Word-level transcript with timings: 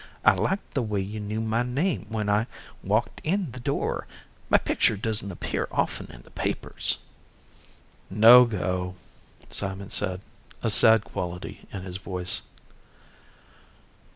I 0.25 0.33
liked 0.33 0.73
the 0.73 0.81
way 0.81 0.99
you 0.99 1.19
knew 1.19 1.41
my 1.41 1.61
name 1.61 2.07
when 2.09 2.27
I 2.27 2.47
walked 2.83 3.21
in 3.23 3.51
the 3.51 3.59
door; 3.59 4.07
my 4.49 4.57
picture 4.57 4.97
doesn't 4.97 5.31
appear 5.31 5.67
often 5.71 6.07
in 6.11 6.23
the 6.23 6.31
papers." 6.31 6.97
"No 8.09 8.45
go," 8.45 8.95
Simon 9.51 9.91
said, 9.91 10.21
a 10.63 10.71
sad 10.71 11.03
quality 11.03 11.67
in 11.71 11.83
his 11.83 11.97
voice. 11.97 12.41